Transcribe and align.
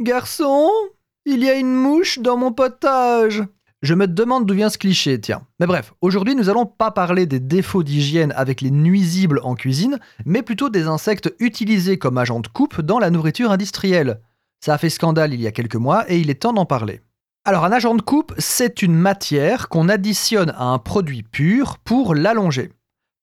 Garçon, 0.00 0.70
il 1.26 1.42
y 1.42 1.50
a 1.50 1.54
une 1.54 1.74
mouche 1.74 2.20
dans 2.20 2.36
mon 2.36 2.52
potage. 2.52 3.42
Je 3.82 3.94
me 3.94 4.06
demande 4.06 4.46
d'où 4.46 4.54
vient 4.54 4.70
ce 4.70 4.78
cliché, 4.78 5.20
tiens. 5.20 5.42
Mais 5.58 5.66
bref, 5.66 5.92
aujourd'hui 6.00 6.36
nous 6.36 6.48
allons 6.48 6.66
pas 6.66 6.92
parler 6.92 7.26
des 7.26 7.40
défauts 7.40 7.82
d'hygiène 7.82 8.32
avec 8.36 8.60
les 8.60 8.70
nuisibles 8.70 9.40
en 9.42 9.56
cuisine, 9.56 9.98
mais 10.24 10.42
plutôt 10.42 10.70
des 10.70 10.86
insectes 10.86 11.34
utilisés 11.40 11.98
comme 11.98 12.16
agents 12.16 12.38
de 12.38 12.46
coupe 12.46 12.80
dans 12.80 13.00
la 13.00 13.10
nourriture 13.10 13.50
industrielle. 13.50 14.20
Ça 14.64 14.74
a 14.74 14.78
fait 14.78 14.88
scandale 14.88 15.34
il 15.34 15.40
y 15.40 15.48
a 15.48 15.52
quelques 15.52 15.74
mois 15.74 16.08
et 16.08 16.20
il 16.20 16.30
est 16.30 16.42
temps 16.42 16.52
d'en 16.52 16.66
parler. 16.66 17.00
Alors 17.44 17.64
un 17.64 17.72
agent 17.72 17.96
de 17.96 18.02
coupe, 18.02 18.34
c'est 18.38 18.82
une 18.82 18.94
matière 18.94 19.68
qu'on 19.68 19.88
additionne 19.88 20.50
à 20.50 20.66
un 20.66 20.78
produit 20.78 21.24
pur 21.24 21.78
pour 21.78 22.14
l'allonger, 22.14 22.70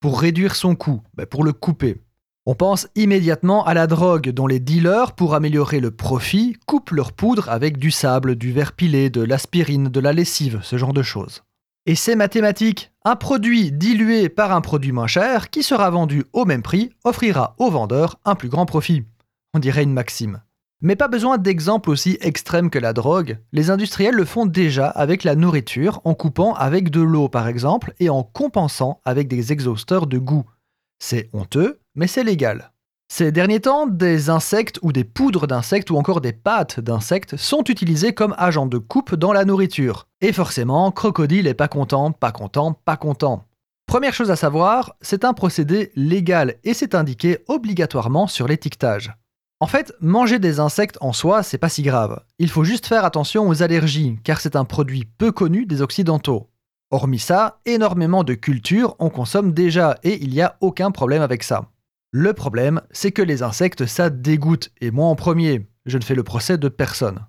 pour 0.00 0.20
réduire 0.20 0.56
son 0.56 0.74
coût, 0.74 1.00
ben, 1.14 1.24
pour 1.24 1.42
le 1.42 1.54
couper. 1.54 2.02
On 2.48 2.54
pense 2.54 2.86
immédiatement 2.94 3.64
à 3.64 3.74
la 3.74 3.88
drogue 3.88 4.30
dont 4.30 4.46
les 4.46 4.60
dealers, 4.60 5.14
pour 5.14 5.34
améliorer 5.34 5.80
le 5.80 5.90
profit, 5.90 6.56
coupent 6.64 6.92
leur 6.92 7.12
poudre 7.12 7.48
avec 7.48 7.76
du 7.76 7.90
sable, 7.90 8.36
du 8.36 8.52
verre 8.52 8.70
pilé, 8.70 9.10
de 9.10 9.20
l'aspirine, 9.20 9.88
de 9.88 9.98
la 9.98 10.12
lessive, 10.12 10.60
ce 10.62 10.78
genre 10.78 10.92
de 10.92 11.02
choses. 11.02 11.42
Et 11.86 11.96
c'est 11.96 12.14
mathématique. 12.14 12.92
Un 13.04 13.16
produit 13.16 13.72
dilué 13.72 14.28
par 14.28 14.52
un 14.52 14.60
produit 14.60 14.92
moins 14.92 15.08
cher 15.08 15.50
qui 15.50 15.64
sera 15.64 15.90
vendu 15.90 16.24
au 16.32 16.44
même 16.44 16.62
prix 16.62 16.90
offrira 17.02 17.56
au 17.58 17.68
vendeur 17.68 18.20
un 18.24 18.36
plus 18.36 18.48
grand 18.48 18.64
profit. 18.64 19.02
On 19.52 19.58
dirait 19.58 19.82
une 19.82 19.92
maxime. 19.92 20.40
Mais 20.80 20.94
pas 20.94 21.08
besoin 21.08 21.38
d'exemples 21.38 21.90
aussi 21.90 22.16
extrêmes 22.20 22.70
que 22.70 22.78
la 22.78 22.92
drogue, 22.92 23.38
les 23.52 23.70
industriels 23.70 24.14
le 24.14 24.24
font 24.24 24.46
déjà 24.46 24.86
avec 24.86 25.24
la 25.24 25.34
nourriture 25.34 26.00
en 26.04 26.14
coupant 26.14 26.54
avec 26.54 26.90
de 26.90 27.00
l'eau 27.00 27.28
par 27.28 27.48
exemple 27.48 27.92
et 27.98 28.08
en 28.08 28.22
compensant 28.22 29.00
avec 29.04 29.26
des 29.26 29.50
exhausteurs 29.52 30.06
de 30.06 30.18
goût. 30.18 30.44
C'est 30.98 31.28
honteux, 31.32 31.80
mais 31.94 32.06
c'est 32.06 32.24
légal. 32.24 32.72
Ces 33.08 33.30
derniers 33.30 33.60
temps, 33.60 33.86
des 33.86 34.30
insectes 34.30 34.80
ou 34.82 34.92
des 34.92 35.04
poudres 35.04 35.46
d'insectes 35.46 35.90
ou 35.90 35.96
encore 35.96 36.20
des 36.20 36.32
pâtes 36.32 36.80
d'insectes 36.80 37.36
sont 37.36 37.62
utilisés 37.64 38.12
comme 38.14 38.34
agents 38.36 38.66
de 38.66 38.78
coupe 38.78 39.14
dans 39.14 39.32
la 39.32 39.44
nourriture. 39.44 40.08
Et 40.20 40.32
forcément, 40.32 40.90
Crocodile 40.90 41.46
est 41.46 41.54
pas 41.54 41.68
content, 41.68 42.10
pas 42.10 42.32
content, 42.32 42.72
pas 42.72 42.96
content. 42.96 43.44
Première 43.86 44.14
chose 44.14 44.32
à 44.32 44.36
savoir, 44.36 44.96
c'est 45.00 45.24
un 45.24 45.32
procédé 45.32 45.92
légal 45.94 46.56
et 46.64 46.74
c'est 46.74 46.96
indiqué 46.96 47.38
obligatoirement 47.46 48.26
sur 48.26 48.48
l'étiquetage. 48.48 49.12
En 49.60 49.68
fait, 49.68 49.94
manger 50.00 50.40
des 50.40 50.58
insectes 50.58 50.98
en 51.00 51.12
soi, 51.12 51.44
c'est 51.44 51.56
pas 51.56 51.68
si 51.68 51.82
grave. 51.82 52.20
Il 52.38 52.50
faut 52.50 52.64
juste 52.64 52.86
faire 52.86 53.04
attention 53.04 53.48
aux 53.48 53.62
allergies, 53.62 54.18
car 54.24 54.40
c'est 54.40 54.56
un 54.56 54.64
produit 54.64 55.06
peu 55.16 55.30
connu 55.30 55.64
des 55.64 55.80
Occidentaux. 55.80 56.50
Hormis 56.92 57.18
ça, 57.18 57.58
énormément 57.66 58.22
de 58.22 58.34
cultures 58.34 58.94
on 59.00 59.10
consomme 59.10 59.52
déjà 59.52 59.98
et 60.04 60.22
il 60.22 60.30
n'y 60.30 60.40
a 60.40 60.56
aucun 60.60 60.92
problème 60.92 61.22
avec 61.22 61.42
ça. 61.42 61.70
Le 62.12 62.32
problème, 62.32 62.80
c'est 62.92 63.10
que 63.10 63.22
les 63.22 63.42
insectes, 63.42 63.86
ça 63.86 64.08
dégoûte, 64.08 64.70
et 64.80 64.90
moi 64.90 65.06
en 65.06 65.16
premier. 65.16 65.66
Je 65.84 65.98
ne 65.98 66.04
fais 66.04 66.14
le 66.14 66.22
procès 66.22 66.58
de 66.58 66.68
personne. 66.68 67.26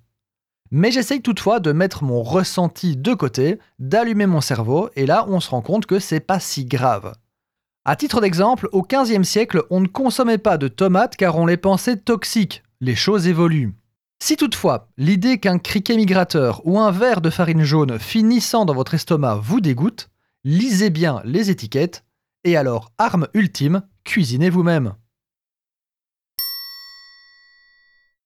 Mais 0.69 0.91
j'essaye 0.91 1.21
toutefois 1.21 1.59
de 1.59 1.71
mettre 1.71 2.03
mon 2.03 2.21
ressenti 2.21 2.95
de 2.95 3.13
côté, 3.13 3.57
d'allumer 3.79 4.27
mon 4.27 4.41
cerveau, 4.41 4.89
et 4.95 5.05
là 5.05 5.25
on 5.27 5.39
se 5.39 5.49
rend 5.49 5.61
compte 5.61 5.87
que 5.87 5.99
c'est 5.99 6.19
pas 6.19 6.39
si 6.39 6.65
grave. 6.65 7.13
À 7.83 7.95
titre 7.95 8.21
d'exemple, 8.21 8.69
au 8.73 8.83
XVe 8.83 9.23
siècle, 9.23 9.63
on 9.71 9.79
ne 9.79 9.87
consommait 9.87 10.37
pas 10.37 10.57
de 10.57 10.67
tomates 10.67 11.15
car 11.15 11.37
on 11.37 11.45
les 11.45 11.57
pensait 11.57 11.97
toxiques. 11.97 12.63
Les 12.79 12.95
choses 12.95 13.27
évoluent. 13.27 13.73
Si 14.19 14.35
toutefois, 14.35 14.89
l'idée 14.97 15.39
qu'un 15.39 15.59
criquet 15.59 15.95
migrateur 15.95 16.61
ou 16.65 16.79
un 16.79 16.91
verre 16.91 17.21
de 17.21 17.29
farine 17.29 17.63
jaune 17.63 17.99
finissant 17.99 18.65
dans 18.65 18.73
votre 18.73 18.95
estomac 18.95 19.35
vous 19.35 19.61
dégoûte, 19.61 20.09
lisez 20.43 20.89
bien 20.89 21.21
les 21.23 21.49
étiquettes, 21.51 22.03
et 22.43 22.57
alors, 22.57 22.91
arme 22.97 23.27
ultime, 23.33 23.83
cuisinez 24.03 24.49
vous-même. 24.49 24.95